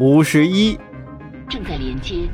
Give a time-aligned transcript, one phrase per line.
[0.00, 0.76] 五十一，
[1.48, 2.28] 正在连接。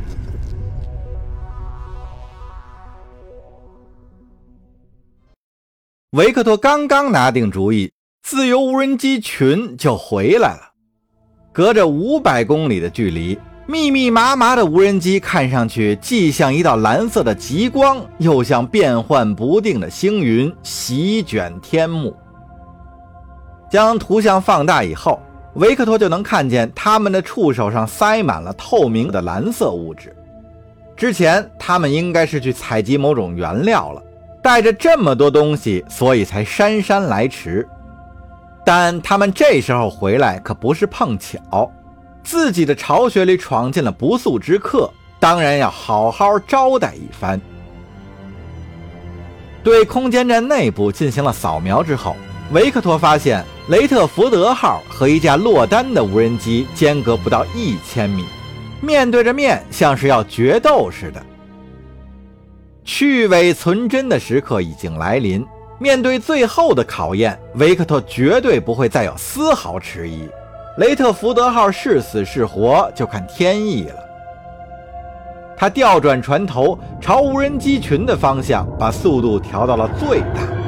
[6.13, 7.93] 维克托刚刚拿定主意，
[8.23, 10.73] 自由无人机群就回来了。
[11.53, 22.17] 隔着五百公里的距离，密密麻麻的无人机看上去既像一道蓝色的极光，又像变幻不定的星云，席卷天幕。
[23.71, 25.21] 将图像放大以后，
[25.55, 30.15] 维克托就能看见他们的触手上塞满了透明的蓝色物质。
[30.97, 34.03] 之前他们应该是去采集某种原料了。
[34.43, 37.69] 带着这么多东西，所以才姗姗来迟。
[38.65, 41.71] 但他们这时候回来可不是碰巧，
[42.25, 47.39] 自己的巢穴里闯进了不速之客，当然要好好招待一番。
[49.63, 52.17] 对空间站内部进行了扫描之后，
[52.53, 58.25] 维克托发现雷特福德号和一架落单的无人机间隔不到一千米，
[58.81, 61.23] 面对着面，像是要决斗似的。
[62.85, 65.47] 去伪存真的时刻已经来临，
[65.79, 70.29] 面对最后的考验，维克托绝对不会再有丝毫迟疑。
[70.79, 73.95] 雷特福德号是死是活，就看天意了。
[75.57, 80.60] 他调转船头，朝无人机群的方向，把速度调到了最大。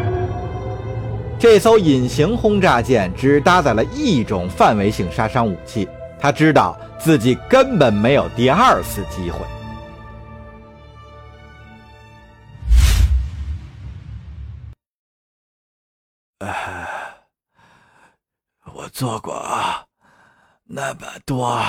[1.42, 9.40] 这艘隐形轰炸舰只搭载了一种范围性杀伤武器，他知道自己根本没有第二次机会。
[18.72, 19.44] 我做过
[20.62, 21.60] 那么多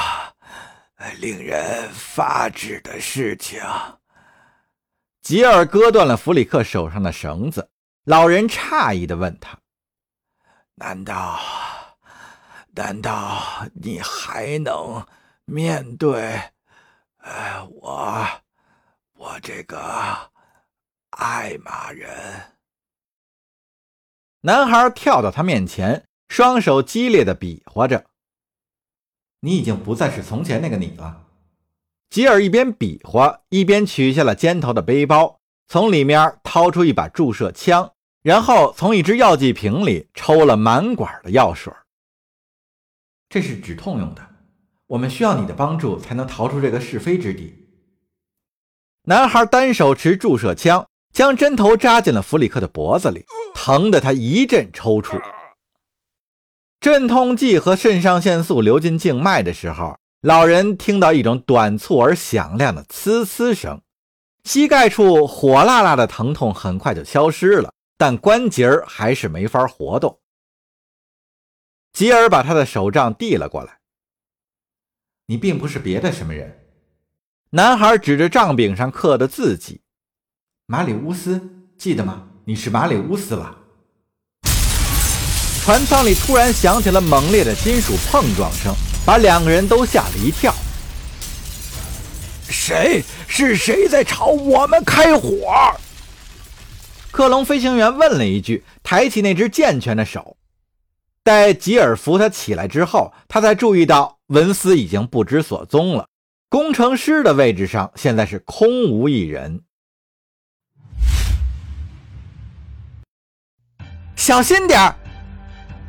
[1.20, 3.60] 令人发指的事情。
[5.24, 7.68] 吉尔割断了弗里克手上的绳子，
[8.06, 9.58] 老人诧异的问他
[10.76, 11.40] ：“难道，
[12.76, 15.06] 难道你还能
[15.46, 16.42] 面对，
[17.18, 18.26] 哎，我，
[19.14, 19.80] 我这个
[21.12, 22.10] 爱马人？”
[24.42, 28.06] 男孩跳到他面前，双手激烈的比划着。
[29.42, 31.28] 你已经不再是从前那个你了。
[32.10, 37.93] 吉尔一边比划，一边取下了肩头的背包，从里面掏出一把注射枪，
[38.24, 41.72] 然后从一只药剂瓶里抽了满管的药水。
[43.30, 44.28] 这是止痛用的，
[44.88, 47.68] 我们需要你的帮助才能逃出这个是非之地。
[49.04, 50.88] 男孩单手持注射枪。
[51.14, 53.24] 将针头扎进了弗里克的脖子里，
[53.54, 55.22] 疼得他一阵抽搐。
[56.80, 63.80] 镇痛剂和肾上腺素流进静脉的时候，老人听到一种短促而响亮的呲呲声，
[64.44, 70.20] 膝盖处火辣辣的疼痛很快就消失了，但关节儿还是没法活动。
[71.94, 73.80] 吉尔把他的手杖递了过来
[75.28, 76.60] ：“你并不是别的什么人。”
[77.52, 79.82] 男孩指着杖柄上刻的字迹。
[80.66, 82.28] 马里乌斯，记得吗？
[82.46, 83.58] 你是马里乌斯了。
[85.64, 88.74] 船舱里突然响起了猛烈的金属碰撞声，
[89.06, 90.54] 把两个人都吓了一跳。
[92.50, 93.04] 谁？
[93.28, 95.76] 是谁在朝我们开火？
[97.14, 100.36] 克隆飞行员问了一句，抬起那只健全的手。
[101.24, 106.08] 待吉尔扶他起来之后，他才注意到文斯已经不知所踪了。
[106.50, 109.62] 工程师的位置上现在是空无一人。
[114.16, 114.96] 小心点儿！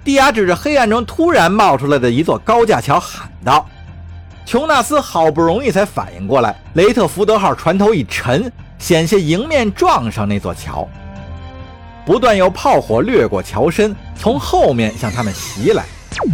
[0.04, 3.66] 蒂亚指着黑暗中突然冒出来的一座高架桥喊道。
[4.44, 10.86] 琼纳斯好不容易才反应过来，雷特福德号船头一沉，险些迎面撞上那座桥。
[12.04, 15.84] 不断有炮火掠过桥身，从后面向他们袭来，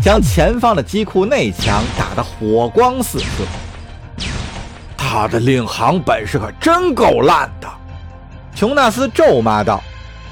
[0.03, 3.27] 将前方的机库内墙打得火光四射。
[4.97, 7.69] 他的领航本事可真够烂的，
[8.55, 9.83] 琼纳斯咒骂道。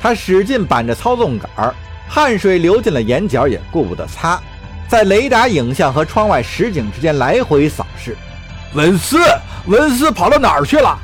[0.01, 1.75] 他使劲扳着操纵杆，
[2.09, 4.41] 汗水流进了眼角，也顾不得擦，
[4.87, 8.17] 在雷达影像和窗外实景之间来回扫视。
[8.75, 9.19] 文斯，
[9.67, 10.97] 文斯跑到哪儿去了？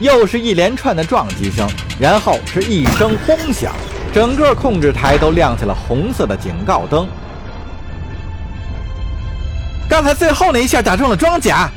[0.00, 1.68] 又是一连串的撞击声，
[1.98, 3.72] 然后是一声轰响，
[4.12, 7.06] 整个控制台都亮起了红色的警告灯。
[9.88, 11.68] 刚才最后那一下打中了装甲，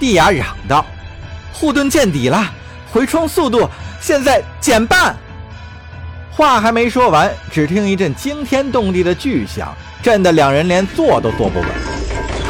[0.00, 0.84] 蒂亚嚷道
[1.52, 2.44] ：“护盾见底了，
[2.92, 3.68] 回冲速度。”
[4.00, 5.16] 现在减半。
[6.30, 11.68] 话还没说完，只听一阵惊天动地的巨响，震得两人连坐都坐不稳，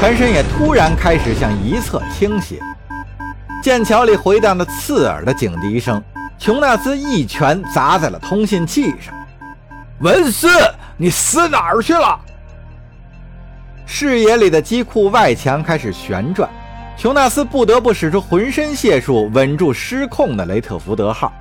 [0.00, 2.58] 船身也突然开始向一侧倾斜。
[3.64, 6.04] 剑桥里回荡着刺耳的警笛声，
[6.38, 9.14] 琼纳斯一拳砸在了通信器上。
[10.00, 10.50] 文斯，
[10.98, 12.20] 你死哪儿去了？
[13.86, 16.46] 视野里的机库外墙开始旋转，
[16.94, 21.32] 琼纳斯不得不使出浑身解数稳住失控的雷特福德号。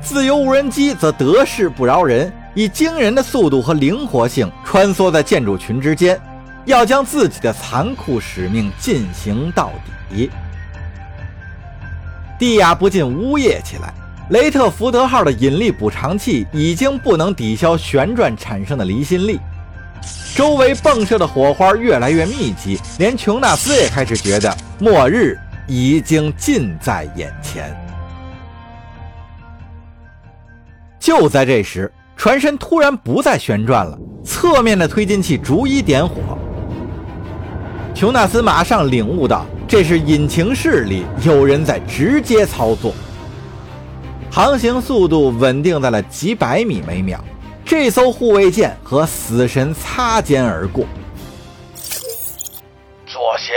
[0.00, 6.20] 自由无人机则得势不饶人，以惊人的速度和灵活性穿梭在建筑群之间，
[6.64, 9.70] 要将自己的残酷使命进行到
[10.10, 10.28] 底。
[12.38, 13.92] 蒂亚不禁呜咽起来。
[14.30, 19.38] 雷特福德号的引力补偿器已经不能抵消旋转产生的离心力，
[20.34, 27.76] 周围迸射的火花越来越密集，连琼纳斯也开始觉得末日已经近在眼前。
[30.98, 36.38] 就在这时，船身突然不再旋转了，侧面的推进器逐一点火。
[37.94, 39.44] 琼纳斯马上领悟到，
[39.76, 42.94] 这是引擎室里有人在直接操作。
[44.30, 47.18] 航行速度稳定在了几百米每秒，
[47.64, 50.86] 这艘护卫舰和死神擦肩而过。
[53.04, 53.50] 左舷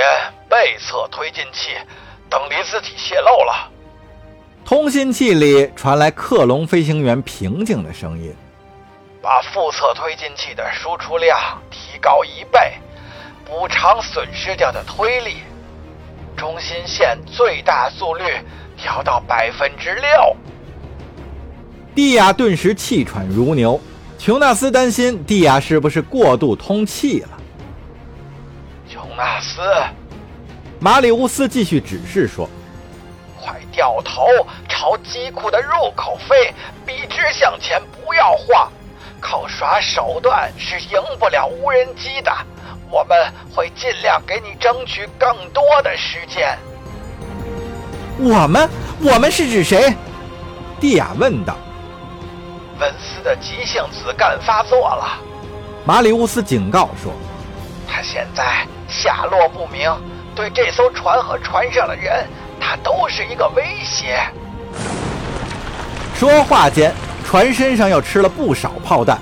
[0.49, 1.77] 背侧推进器
[2.27, 3.71] 等离子体泄漏了。
[4.65, 8.33] 通信器里传来克隆飞行员平静的声音
[9.21, 11.37] ：“把副侧推进器的输出量
[11.69, 12.73] 提高一倍，
[13.45, 15.43] 补偿损失掉的推力。
[16.37, 18.23] 中心线最大速率
[18.77, 20.37] 调到百分之六。”
[21.93, 23.81] 蒂亚顿时气喘如牛，
[24.19, 27.29] 琼纳斯担心蒂亚是不是过度通气了。
[28.87, 29.61] 琼纳斯，
[30.79, 32.47] 马里乌斯继续指示说
[33.41, 34.27] ：“快掉头
[34.69, 36.53] 朝机库的入口飞，
[36.85, 38.71] 笔直向前，不要晃。
[39.19, 42.31] 靠耍手段是赢不了无人机的。
[42.89, 43.17] 我们
[43.55, 46.57] 会尽量给你争取更多的时间。”
[48.19, 48.69] 我们？
[48.99, 49.93] 我们是指谁？
[50.79, 51.55] 蒂亚问道。
[52.79, 55.19] 文斯的急性子干发作了，
[55.85, 57.11] 马里乌斯警告说
[57.89, 59.91] ：“他现在下落不明，
[60.35, 62.27] 对这艘船和船上的人，
[62.59, 64.19] 他都是一个威胁。”
[66.15, 66.93] 说话间，
[67.25, 69.19] 船身上又吃了不少炮弹，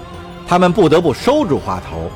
[0.48, 2.12] 他们不得不收住话头。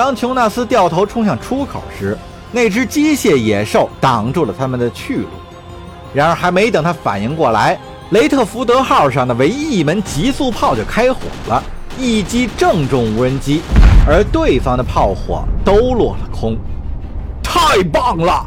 [0.00, 2.16] 当琼纳斯掉头冲向出口时，
[2.50, 5.28] 那只机械野兽挡住了他们的去路。
[6.14, 7.78] 然而，还没等他反应过来。
[8.08, 11.62] 雷特福德号上的唯一一门急速炮就开火了，
[11.98, 13.60] 一击正中无人机，
[14.08, 16.56] 而对方的炮火都落了空。
[17.42, 18.46] 太棒了！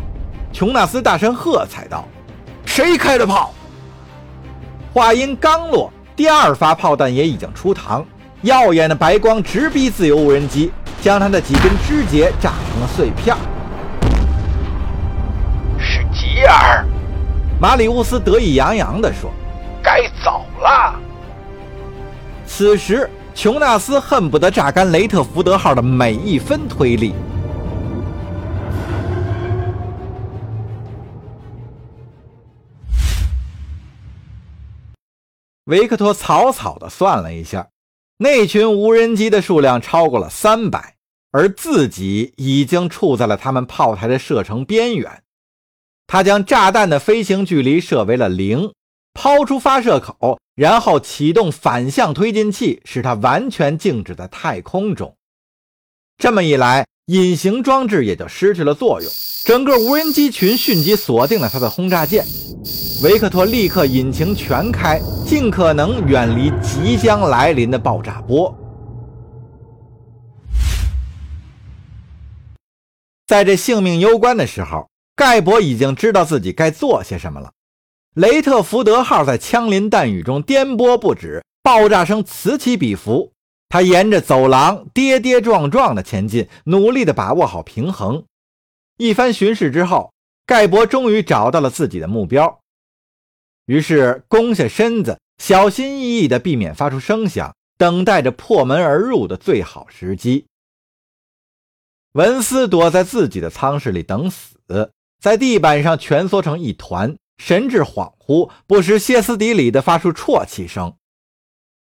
[0.52, 2.04] 琼纳斯大声喝彩道
[2.66, 3.54] ：“谁开的炮？”
[4.92, 8.04] 话音刚落，第二发炮弹也已经出膛，
[8.42, 10.72] 耀眼的白光直逼自由无人机，
[11.04, 13.36] 将他的几根枝节炸成了碎片。
[15.78, 16.86] 是吉尔，
[17.60, 19.30] 马里乌斯得意洋洋地说。
[19.84, 20.98] 该走了。
[22.46, 27.14] 此时，琼纳斯恨不得榨干雷特福德号的每一分推力。
[35.66, 37.68] 维克托草草的算了一下，
[38.18, 40.93] 那群无人机的数量超过了三百，
[41.34, 45.24] 而自己已经处在了他们炮台的射程边缘。
[46.08, 48.72] 他将炸弹的飞行距离设为了零。
[49.16, 55.16] 抛出发射口，然后启动反向推进器，使它完全静止在太空中。
[56.18, 59.12] 这么一来，隐形装置也就失去了作用，
[59.46, 62.26] 整个无人机群迅即锁定了他的轰炸舰。
[63.04, 68.52] 维克托立刻引擎全开，尽可能远离即将来临的爆炸波。
[73.34, 77.52] 在这性命攸关的时候，盖博已经知道自己该做些什么了。
[78.14, 83.34] 雷特福德号在枪林弹雨中颠簸不止，爆炸声此起彼伏。
[83.70, 88.24] 他沿着走廊跌跌撞撞地前进，努力地把握好平衡。
[88.98, 90.14] 一番巡视之后，
[90.46, 92.60] 盖博终于找到了自己的目标，
[93.66, 100.46] 于是弓下身子，小心翼翼地避免发出声响，等待着破门而入的最好时机。
[102.14, 107.16] 文斯躲在自己的舱室里等死，在地板上蜷缩成一团。
[107.40, 110.94] 神志恍惚，不时歇斯底里地发出啜泣声。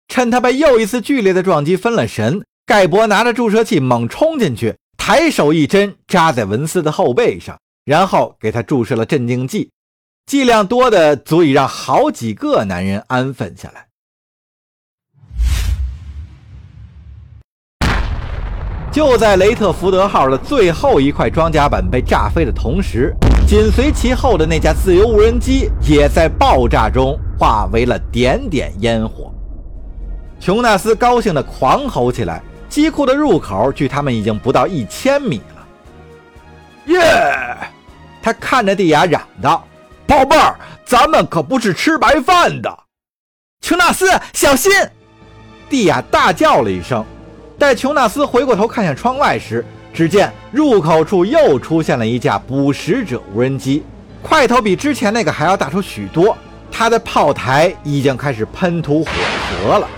[0.07, 9.69] 趁他被又一次剧烈的撞击分了神，盖博拿着注射器猛冲进去，抬手一针扎在文斯的后背上，然后给他注射了镇静剂，
[10.25, 13.86] 剂量多的足以让好几个男人安分下来。
[18.97, 23.15] 就在雷特福德号的最后一块装甲板被炸飞的同时。
[23.47, 29.31] 紧随其后的那架自由无人机也在爆炸中化为了点点烟火。
[30.39, 35.67] 琼纳斯高兴地狂吼起来，机库的入口距他们已经不到一千米了。
[36.87, 37.55] 耶！
[38.19, 39.63] 他看着蒂亚嚷道
[40.07, 42.79] ：“宝贝儿，咱们可不是吃白饭的。”
[43.61, 44.71] 琼纳斯，小心！
[45.69, 47.05] 蒂亚大叫了一声。
[47.59, 53.81] 待琼纳斯回过头看向窗外时，只见入口处又出现了一架捕食者无人机，
[54.21, 56.37] 块头比之前那个还要大出许多。
[56.71, 59.11] 它的炮台已经开始喷吐火
[59.49, 59.89] 舌了。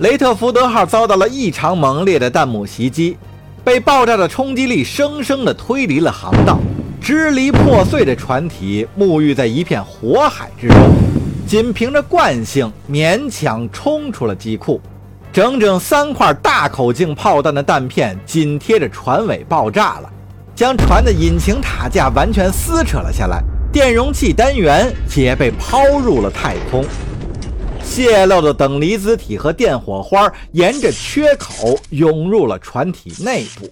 [0.00, 3.16] 雷特福德号遭到了异常猛烈的弹幕袭击，
[3.64, 6.58] 被爆炸的冲击力生生的推离了航道，
[7.00, 10.76] 支离破碎的船体沐浴在一片火海之中，
[11.46, 14.80] 仅凭着惯性勉强冲出了机库。
[15.32, 20.10] 整整三块大口径炮弹的弹片紧贴着船尾爆炸了，
[20.54, 23.42] 将船的引擎塔架完全撕扯了下来，
[23.72, 26.84] 电容器单元也被抛入了太空。
[27.82, 33.68] 泄漏的等离子体和电火花沿着缺口涌入了船体内部，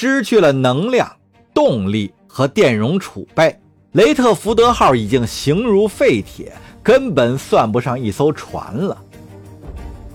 [0.00, 1.10] 失去了能量、
[1.52, 3.58] 动力和电容储备，
[3.90, 6.52] 雷特福德号已经形如废铁，
[6.84, 8.96] 根本算不上一艘船了。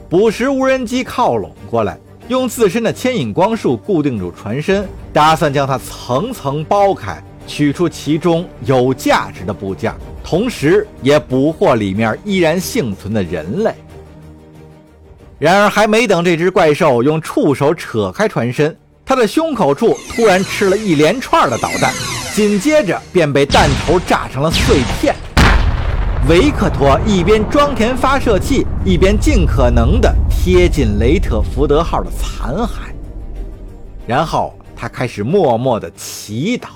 [0.09, 1.99] 捕食无人机靠拢过来，
[2.29, 13.75] 用自身的牵引光束固定住船身，打算将它层层剥开，取出其中有价值的部件，同时也捕获里面依然幸存的人类。
[15.39, 18.73] 然而，还没等这只怪兽用触手扯开船身，
[19.05, 21.93] 他的胸口处突然吃了一连串的导弹，
[22.33, 25.13] 紧接着便被弹头炸成了碎片。
[26.29, 32.93] 维克托一边装填发射器，一边尽可能的贴近雷特福德号的残骸，
[34.07, 36.67] 然后他开始默默的祈祷。